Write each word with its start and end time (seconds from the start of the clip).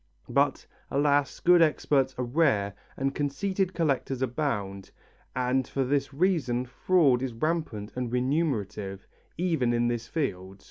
But, 0.29 0.65
alas, 0.89 1.39
good 1.39 1.61
experts 1.61 2.15
are 2.17 2.23
rare 2.25 2.73
and 2.97 3.13
conceited 3.13 3.75
collectors 3.75 4.23
abound, 4.23 4.89
and 5.35 5.67
for 5.67 5.83
this 5.83 6.11
reason 6.11 6.65
fraud 6.65 7.21
is 7.21 7.33
rampant 7.33 7.91
and 7.95 8.11
remunerative, 8.11 9.05
even 9.37 9.73
in 9.73 9.89
this 9.89 10.07
field. 10.07 10.59